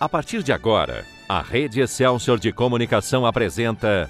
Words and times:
A 0.00 0.08
partir 0.08 0.44
de 0.44 0.52
agora, 0.52 1.04
a 1.28 1.42
Rede 1.42 1.80
Excelsior 1.80 2.38
de 2.38 2.52
Comunicação 2.52 3.26
apresenta 3.26 4.08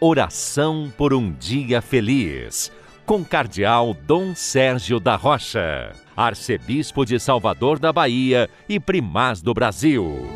Oração 0.00 0.90
por 0.96 1.12
um 1.12 1.30
Dia 1.30 1.82
Feliz, 1.82 2.72
com 3.04 3.22
Cardeal 3.22 3.92
Dom 3.92 4.34
Sérgio 4.34 4.98
da 4.98 5.14
Rocha, 5.14 5.92
Arcebispo 6.16 7.04
de 7.04 7.20
Salvador 7.20 7.78
da 7.78 7.92
Bahia 7.92 8.48
e 8.66 8.80
Primaz 8.80 9.42
do 9.42 9.52
Brasil. 9.52 10.26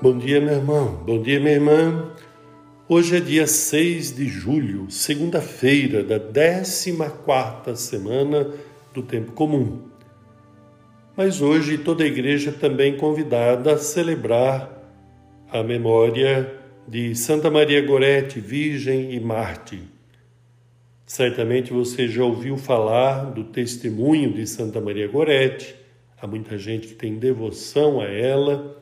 Bom 0.00 0.18
dia, 0.18 0.40
meu 0.40 0.54
irmão. 0.54 1.02
Bom 1.04 1.20
dia, 1.20 1.40
minha 1.40 1.54
irmã. 1.54 2.12
Hoje 2.88 3.16
é 3.16 3.20
dia 3.20 3.46
6 3.46 4.14
de 4.14 4.28
julho, 4.28 4.86
segunda-feira 4.88 6.04
da 6.04 6.20
14 6.20 6.96
quarta 7.24 7.74
semana 7.74 8.46
do 8.98 9.02
tempo 9.02 9.32
comum. 9.32 9.88
Mas 11.16 11.40
hoje 11.40 11.78
toda 11.78 12.04
a 12.04 12.06
igreja 12.06 12.52
também 12.52 12.94
convidada 12.96 13.72
a 13.74 13.78
celebrar 13.78 14.76
a 15.50 15.62
memória 15.62 16.54
de 16.86 17.14
Santa 17.14 17.50
Maria 17.50 17.80
Gorete, 17.84 18.40
Virgem 18.40 19.14
e 19.14 19.20
Marte. 19.20 19.82
Certamente 21.06 21.72
você 21.72 22.08
já 22.08 22.24
ouviu 22.24 22.56
falar 22.56 23.32
do 23.32 23.44
testemunho 23.44 24.32
de 24.32 24.46
Santa 24.46 24.80
Maria 24.80 25.08
Gorete, 25.08 25.74
há 26.20 26.26
muita 26.26 26.58
gente 26.58 26.88
que 26.88 26.94
tem 26.94 27.18
devoção 27.18 28.00
a 28.00 28.04
ela. 28.04 28.76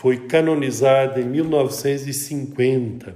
foi 0.00 0.16
canonizada 0.16 1.20
em 1.20 1.26
1950. 1.26 3.14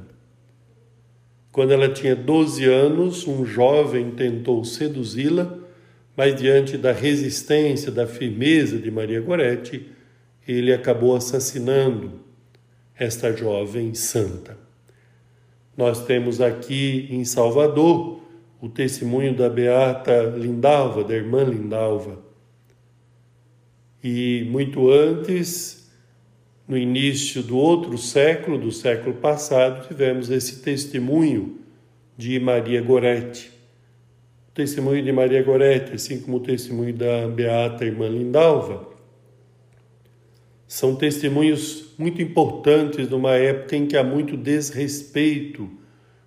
Quando 1.51 1.73
ela 1.73 1.89
tinha 1.89 2.15
12 2.15 2.63
anos, 2.67 3.27
um 3.27 3.47
jovem 3.47 4.11
tentou 4.11 4.63
seduzi-la, 4.67 5.61
mas 6.15 6.37
diante 6.37 6.77
da 6.77 6.93
resistência, 6.93 7.91
da 7.91 8.07
firmeza 8.07 8.77
de 8.77 8.91
Maria 8.91 9.23
Goretti, 9.23 9.89
ele 10.47 10.75
acabou 10.75 11.17
assassinando 11.17 12.21
esta 12.95 13.35
jovem 13.35 13.95
santa. 13.95 14.59
Nós 15.75 16.05
temos 16.05 16.39
aqui 16.39 17.09
em 17.11 17.25
Salvador 17.25 18.21
o 18.61 18.69
testemunho 18.69 19.35
da 19.35 19.49
beata 19.49 20.35
Lindalva, 20.37 21.03
da 21.03 21.15
irmã 21.15 21.45
Lindalva. 21.45 22.23
E 24.03 24.47
muito 24.51 24.91
antes, 24.91 25.84
no 26.67 26.77
início 26.79 27.43
do 27.43 27.57
outro 27.57 27.97
século, 27.99 28.59
do 28.59 28.73
século 28.73 29.15
passado, 29.15 29.87
tivemos 29.87 30.31
esse 30.31 30.63
testemunho 30.63 31.59
de 32.17 32.41
Maria 32.41 32.81
Goretti. 32.81 33.51
O 34.49 34.55
testemunho 34.55 35.03
de 35.03 35.13
Maria 35.13 35.43
Goretti, 35.43 35.93
assim 35.93 36.21
como 36.21 36.39
o 36.39 36.41
testemunho 36.41 36.95
da 36.95 37.29
Beata 37.29 37.85
Irmã 37.85 38.09
Lindalva, 38.09 38.89
são 40.67 40.97
testemunhos 40.97 41.93
muito 41.99 42.23
importantes 42.23 43.09
numa 43.09 43.35
época 43.35 43.77
em 43.77 43.87
que 43.87 43.97
há 43.97 44.03
muito 44.03 44.37
desrespeito 44.37 45.69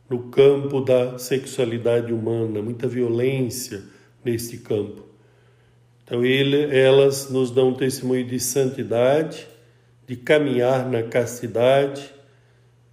no 0.10 0.30
campo 0.30 0.82
da 0.82 1.18
sexualidade 1.18 2.14
humana, 2.14 2.62
muita 2.62 2.88
violência 2.88 3.84
nesse 4.24 4.60
campo. 4.60 5.06
Então, 6.04 6.24
ele, 6.24 6.74
elas 6.74 7.30
nos 7.30 7.52
dão 7.52 7.70
um 7.70 7.74
testemunho 7.74 8.26
de 8.26 8.40
santidade 8.40 9.48
de 10.08 10.16
caminhar 10.16 10.89
na 10.89 11.03
castidade, 11.03 12.13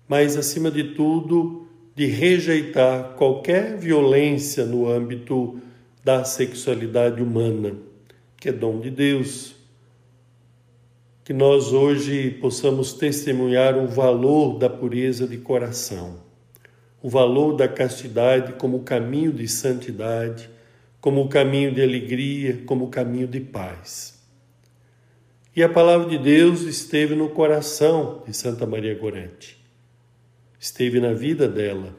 mas, 0.08 0.36
acima 0.36 0.70
de 0.70 0.94
tudo, 0.94 1.66
de 1.94 2.06
rejeitar 2.06 3.14
qualquer 3.14 3.78
violência 3.78 4.66
no 4.66 4.90
âmbito 4.90 5.60
da 6.03 6.24
sexualidade 6.24 7.22
humana, 7.22 7.76
que 8.36 8.48
é 8.48 8.53
dom 8.53 8.80
de 8.80 8.91
Deus. 8.91 9.54
Que 11.24 11.32
nós 11.32 11.72
hoje 11.72 12.32
possamos 12.32 12.92
testemunhar 12.92 13.78
o 13.78 13.86
valor 13.86 14.58
da 14.58 14.69
pureza 14.69 15.26
de 15.26 15.38
coração, 15.38 16.19
o 17.00 17.08
valor 17.08 17.56
da 17.56 17.69
castidade 17.69 18.54
como 18.54 18.80
caminho 18.80 19.32
de 19.32 19.47
santidade, 19.48 20.50
como 21.00 21.28
caminho 21.28 21.72
de 21.72 21.80
alegria, 21.80 22.62
como 22.66 22.88
caminho 22.88 23.28
de 23.28 23.41
paz. 23.41 24.13
E 25.56 25.62
a 25.62 25.69
palavra 25.69 26.10
de 26.10 26.19
Deus 26.19 26.62
esteve 26.62 27.15
no 27.15 27.28
coração 27.28 28.25
de 28.26 28.37
Santa 28.37 28.66
Maria 28.66 28.92
Gorete. 28.97 29.56
Esteve 30.59 30.98
na 30.98 31.12
vida 31.12 31.47
dela, 31.47 31.94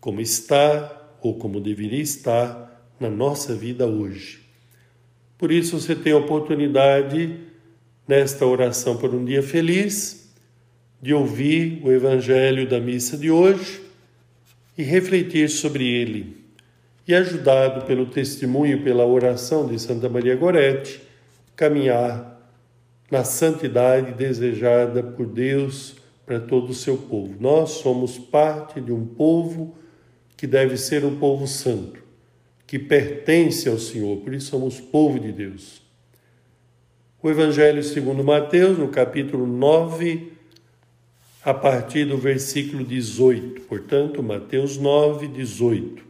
como 0.00 0.20
está 0.20 1.16
ou 1.20 1.34
como 1.34 1.60
deveria 1.60 2.00
estar 2.00 2.88
na 3.00 3.10
nossa 3.10 3.52
vida 3.52 3.84
hoje. 3.84 4.44
Por 5.36 5.50
isso 5.50 5.80
você 5.80 5.96
tem 5.96 6.12
a 6.12 6.18
oportunidade, 6.18 7.36
nesta 8.06 8.46
oração 8.46 8.96
por 8.96 9.12
um 9.12 9.24
dia 9.24 9.42
feliz, 9.42 10.32
de 11.02 11.12
ouvir 11.12 11.80
o 11.82 11.90
Evangelho 11.90 12.68
da 12.68 12.78
missa 12.78 13.16
de 13.18 13.28
hoje 13.28 13.82
e 14.78 14.84
refletir 14.84 15.50
sobre 15.50 15.84
ele. 15.84 16.44
E 17.08 17.14
ajudado 17.14 17.86
pelo 17.86 18.06
testemunho 18.06 18.76
e 18.76 18.82
pela 18.84 19.04
oração 19.04 19.66
de 19.66 19.80
Santa 19.80 20.08
Maria 20.08 20.36
Gorete, 20.36 21.02
caminhar 21.56 22.33
na 23.10 23.24
santidade 23.24 24.12
desejada 24.12 25.02
por 25.02 25.26
Deus 25.26 25.96
para 26.24 26.40
todo 26.40 26.70
o 26.70 26.74
seu 26.74 26.96
povo. 26.96 27.34
Nós 27.38 27.70
somos 27.70 28.18
parte 28.18 28.80
de 28.80 28.92
um 28.92 29.04
povo 29.04 29.76
que 30.36 30.46
deve 30.46 30.76
ser 30.76 31.04
um 31.04 31.16
povo 31.18 31.46
santo, 31.46 32.02
que 32.66 32.78
pertence 32.78 33.68
ao 33.68 33.78
Senhor, 33.78 34.18
por 34.18 34.32
isso 34.32 34.50
somos 34.50 34.80
povo 34.80 35.20
de 35.20 35.32
Deus. 35.32 35.82
O 37.22 37.30
Evangelho 37.30 37.82
segundo 37.82 38.22
Mateus, 38.22 38.76
no 38.78 38.88
capítulo 38.88 39.46
9, 39.46 40.32
a 41.42 41.54
partir 41.54 42.06
do 42.06 42.16
versículo 42.16 42.84
18. 42.84 43.62
Portanto, 43.62 44.22
Mateus 44.22 44.76
9, 44.78 45.28
18. 45.28 46.04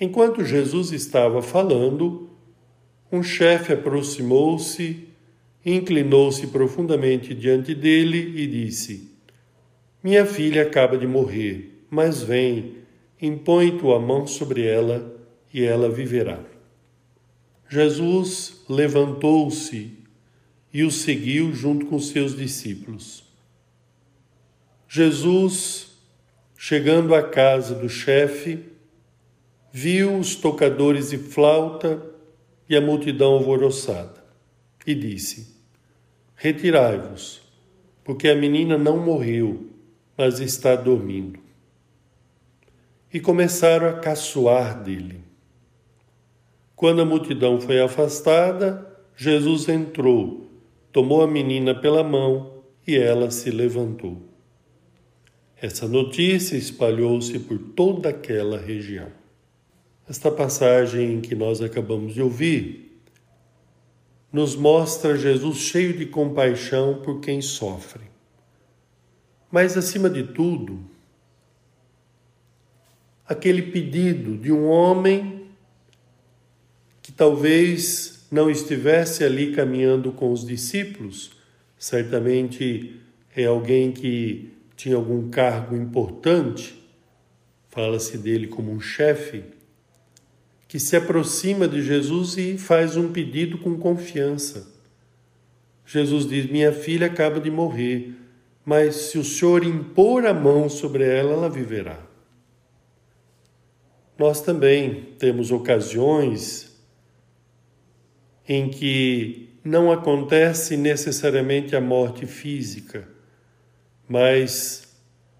Enquanto 0.00 0.44
Jesus 0.44 0.92
estava 0.92 1.40
falando, 1.40 2.28
um 3.10 3.22
chefe 3.22 3.72
aproximou-se 3.72 5.08
inclinou-se 5.64 6.46
profundamente 6.48 7.34
diante 7.34 7.74
dele 7.74 8.34
e 8.36 8.46
disse: 8.46 9.10
Minha 10.02 10.26
filha 10.26 10.62
acaba 10.62 10.98
de 10.98 11.06
morrer, 11.06 11.84
mas 11.90 12.22
vem, 12.22 12.76
impõe 13.20 13.78
tua 13.78 13.98
mão 13.98 14.26
sobre 14.26 14.66
ela 14.66 15.14
e 15.52 15.62
ela 15.62 15.88
viverá. 15.88 16.40
Jesus 17.68 18.64
levantou-se 18.68 19.98
e 20.72 20.82
o 20.82 20.90
seguiu 20.90 21.54
junto 21.54 21.86
com 21.86 21.98
seus 21.98 22.36
discípulos. 22.36 23.24
Jesus, 24.88 25.92
chegando 26.58 27.14
à 27.14 27.22
casa 27.22 27.74
do 27.74 27.88
chefe, 27.88 28.64
viu 29.72 30.18
os 30.18 30.36
tocadores 30.36 31.10
de 31.10 31.18
flauta 31.18 32.02
e 32.68 32.76
a 32.76 32.80
multidão 32.80 33.32
alvoroçada 33.32 34.24
e 34.86 34.94
disse: 34.94 35.53
Retirai-vos, 36.36 37.42
porque 38.02 38.28
a 38.28 38.34
menina 38.34 38.76
não 38.76 38.98
morreu, 38.98 39.66
mas 40.16 40.40
está 40.40 40.76
dormindo. 40.76 41.38
E 43.12 43.20
começaram 43.20 43.88
a 43.88 43.94
caçoar 43.94 44.82
dele. 44.82 45.20
Quando 46.74 47.00
a 47.00 47.04
multidão 47.04 47.60
foi 47.60 47.80
afastada, 47.80 48.86
Jesus 49.16 49.68
entrou, 49.68 50.50
tomou 50.92 51.22
a 51.22 51.26
menina 51.26 51.74
pela 51.74 52.02
mão 52.02 52.64
e 52.86 52.96
ela 52.96 53.30
se 53.30 53.50
levantou. 53.50 54.20
Essa 55.56 55.88
notícia 55.88 56.56
espalhou-se 56.56 57.38
por 57.38 57.58
toda 57.58 58.10
aquela 58.10 58.58
região. 58.58 59.08
Esta 60.06 60.30
passagem 60.30 61.20
que 61.20 61.34
nós 61.34 61.62
acabamos 61.62 62.12
de 62.12 62.20
ouvir 62.20 62.83
nos 64.34 64.56
mostra 64.56 65.16
Jesus 65.16 65.58
cheio 65.58 65.96
de 65.96 66.06
compaixão 66.06 67.00
por 67.00 67.20
quem 67.20 67.40
sofre. 67.40 68.02
Mas, 69.48 69.76
acima 69.76 70.10
de 70.10 70.24
tudo, 70.24 70.84
aquele 73.24 73.62
pedido 73.62 74.36
de 74.36 74.50
um 74.50 74.66
homem 74.66 75.46
que 77.00 77.12
talvez 77.12 78.26
não 78.28 78.50
estivesse 78.50 79.22
ali 79.22 79.52
caminhando 79.52 80.10
com 80.10 80.32
os 80.32 80.44
discípulos, 80.44 81.30
certamente 81.78 83.00
é 83.36 83.44
alguém 83.44 83.92
que 83.92 84.52
tinha 84.74 84.96
algum 84.96 85.30
cargo 85.30 85.76
importante, 85.76 86.84
fala-se 87.68 88.18
dele 88.18 88.48
como 88.48 88.72
um 88.72 88.80
chefe, 88.80 89.44
que 90.68 90.78
se 90.78 90.96
aproxima 90.96 91.68
de 91.68 91.82
Jesus 91.82 92.36
e 92.36 92.58
faz 92.58 92.96
um 92.96 93.12
pedido 93.12 93.58
com 93.58 93.78
confiança. 93.78 94.72
Jesus 95.86 96.26
diz: 96.26 96.46
Minha 96.46 96.72
filha 96.72 97.06
acaba 97.06 97.40
de 97.40 97.50
morrer, 97.50 98.14
mas 98.64 98.94
se 98.96 99.18
o 99.18 99.24
Senhor 99.24 99.64
impor 99.64 100.26
a 100.26 100.32
mão 100.32 100.68
sobre 100.68 101.04
ela, 101.04 101.32
ela 101.32 101.50
viverá. 101.50 101.98
Nós 104.18 104.40
também 104.40 105.14
temos 105.18 105.50
ocasiões 105.50 106.72
em 108.48 108.68
que 108.68 109.50
não 109.64 109.90
acontece 109.90 110.76
necessariamente 110.76 111.74
a 111.74 111.80
morte 111.80 112.26
física, 112.26 113.08
mas 114.08 114.94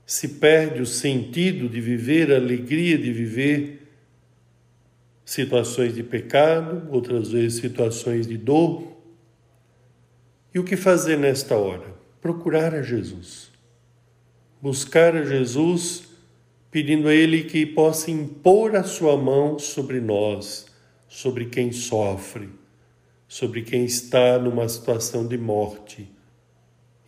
se 0.07 0.29
perde 0.29 0.83
o 0.83 0.87
sentido 0.87 1.69
de 1.69 1.81
viver, 1.81 2.33
a 2.33 2.37
alegria 2.37 2.99
de 2.99 3.13
viver 3.13 3.84
situações 5.25 5.95
de 5.95 6.03
pecado, 6.03 6.87
outras 6.91 7.31
vezes 7.31 7.61
situações 7.61 8.27
de 8.27 8.37
dor. 8.37 8.95
E 10.55 10.59
o 10.59 10.65
que 10.65 10.77
fazer 10.77 11.17
nesta 11.17 11.57
hora? 11.57 11.95
Procurar 12.21 12.75
a 12.75 12.83
Jesus. 12.83 13.51
Buscar 14.61 15.17
a 15.17 15.25
Jesus, 15.25 16.05
pedindo 16.71 17.09
a 17.09 17.15
Ele 17.15 17.45
que 17.45 17.65
possa 17.65 18.11
impor 18.11 18.77
a 18.77 18.83
sua 18.83 19.17
mão 19.17 19.59
sobre 19.59 20.01
nós, 20.01 20.67
sobre 21.09 21.47
quem 21.47 21.73
sofre, 21.73 22.49
sobre 23.27 23.63
quem 23.63 23.85
está 23.85 24.39
numa 24.39 24.69
situação 24.69 25.27
de 25.27 25.37
morte. 25.37 26.09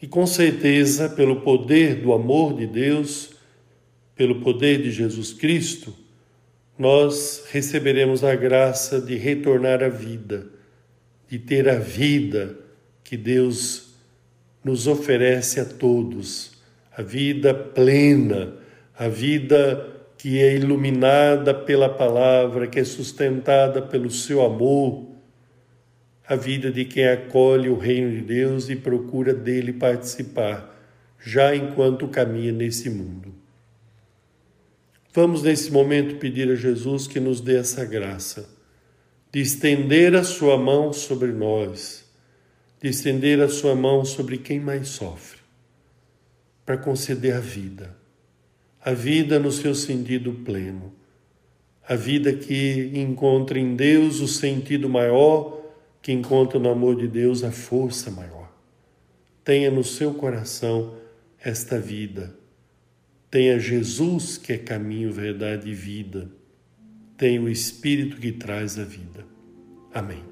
E 0.01 0.07
com 0.07 0.27
certeza, 0.27 1.09
pelo 1.09 1.41
poder 1.41 2.03
do 2.03 2.13
amor 2.13 2.55
de 2.55 2.67
Deus, 2.67 3.31
pelo 4.15 4.41
poder 4.41 4.83
de 4.83 4.91
Jesus 4.91 5.33
Cristo, 5.33 5.95
nós 6.79 7.45
receberemos 7.51 8.23
a 8.23 8.35
graça 8.35 9.01
de 9.01 9.17
retornar 9.17 9.83
à 9.83 9.89
vida, 9.89 10.47
de 11.29 11.39
ter 11.39 11.69
a 11.69 11.79
vida 11.79 12.57
que 13.03 13.17
Deus 13.17 13.95
nos 14.63 14.87
oferece 14.87 15.59
a 15.61 15.65
todos, 15.65 16.53
a 16.97 17.03
vida 17.03 17.55
plena, 17.55 18.55
a 18.99 19.09
vida 19.09 19.97
que 20.19 20.41
é 20.41 20.55
iluminada 20.55 21.55
pela 21.55 21.89
palavra, 21.89 22.67
que 22.67 22.81
é 22.81 22.85
sustentada 22.85 23.81
pelo 23.81 24.11
seu 24.11 24.45
amor, 24.45 25.07
a 26.29 26.35
vida 26.35 26.71
de 26.71 26.85
quem 26.85 27.07
acolhe 27.07 27.69
o 27.69 27.79
reino 27.79 28.11
de 28.11 28.23
Deus 28.23 28.69
e 28.69 28.77
procura 28.77 29.33
dele 29.33 29.73
participar, 29.73 30.75
já 31.25 31.55
enquanto 31.55 32.09
caminha 32.09 32.53
nesse 32.53 32.91
mundo. 32.91 33.46
Vamos 35.17 35.43
nesse 35.43 35.73
momento 35.73 36.17
pedir 36.17 36.51
a 36.51 36.55
Jesus 36.55 37.07
que 37.07 37.19
nos 37.19 37.41
dê 37.41 37.57
essa 37.57 37.87
graça 37.87 38.47
de 39.33 39.41
estender 39.41 40.15
a 40.15 40.23
sua 40.23 40.59
mão 40.59 40.93
sobre 40.93 41.33
nós, 41.33 42.05
de 42.83 42.91
estender 42.91 43.41
a 43.41 43.49
sua 43.49 43.75
mão 43.75 44.05
sobre 44.05 44.37
quem 44.37 44.61
mais 44.61 44.89
sofre, 44.89 45.39
para 46.67 46.77
conceder 46.77 47.35
a 47.35 47.41
vida, 47.41 47.97
a 48.79 48.93
vida 48.93 49.39
no 49.39 49.51
seu 49.51 49.75
sentido 49.75 50.35
pleno, 50.45 50.93
a 51.89 51.97
vida 51.97 52.35
que 52.35 52.93
encontra 52.95 53.59
em 53.59 53.75
Deus 53.75 54.21
o 54.21 54.29
sentido 54.29 54.87
maior, 54.87 55.63
que 56.03 56.13
encontra 56.13 56.59
no 56.59 56.69
amor 56.69 56.95
de 56.95 57.09
Deus 57.09 57.43
a 57.43 57.51
força 57.51 58.11
maior. 58.11 58.53
Tenha 59.43 59.71
no 59.71 59.83
seu 59.83 60.13
coração 60.13 60.95
esta 61.43 61.81
vida 61.81 62.37
Tenha 63.37 63.59
Jesus, 63.59 64.39
que 64.39 64.55
é 64.55 64.57
caminho, 64.57 65.13
verdade 65.13 65.69
e 65.69 65.75
vida. 65.75 66.31
Tenha 67.19 67.39
o 67.39 67.51
Espírito 67.51 68.17
que 68.17 68.33
traz 68.33 68.79
a 68.79 68.83
vida. 68.83 69.27
Amém. 69.93 70.25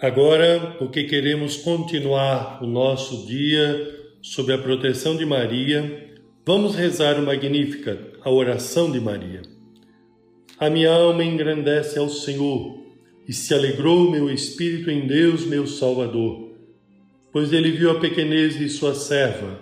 Agora, 0.00 0.74
porque 0.76 1.04
queremos 1.04 1.56
continuar 1.58 2.60
o 2.64 2.66
nosso 2.66 3.28
dia 3.28 3.96
sob 4.20 4.52
a 4.52 4.58
proteção 4.58 5.16
de 5.16 5.24
Maria, 5.24 6.10
vamos 6.44 6.74
rezar 6.74 7.16
o 7.20 7.24
Magnífica, 7.24 7.96
a 8.24 8.28
oração 8.28 8.90
de 8.90 8.98
Maria. 8.98 9.42
A 10.58 10.68
minha 10.68 10.90
alma 10.90 11.22
engrandece 11.22 11.96
ao 11.96 12.08
Senhor 12.08 12.76
e 13.28 13.32
se 13.32 13.54
alegrou 13.54 14.10
meu 14.10 14.28
espírito 14.28 14.90
em 14.90 15.06
Deus, 15.06 15.46
meu 15.46 15.68
Salvador, 15.68 16.56
pois 17.30 17.52
ele 17.52 17.70
viu 17.70 17.92
a 17.92 18.00
pequenez 18.00 18.58
de 18.58 18.68
sua 18.68 18.96
serva 18.96 19.61